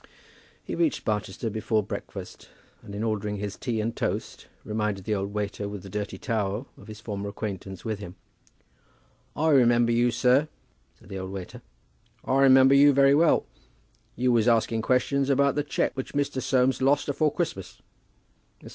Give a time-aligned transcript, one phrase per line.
[0.63, 2.49] He reached Barchester before breakfast,
[2.81, 6.65] and in ordering his tea and toast, reminded the old waiter with the dirty towel
[6.75, 8.15] of his former acquaintance with him.
[9.35, 10.47] "I remember you, sir,"
[10.95, 11.61] said the old waiter.
[12.25, 13.45] "I remember you very well.
[14.15, 16.41] You was asking questions about the cheque which Mr.
[16.41, 17.79] Soames lost afore Christmas."
[18.63, 18.69] Mr.